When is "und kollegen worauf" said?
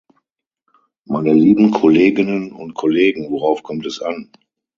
2.53-3.61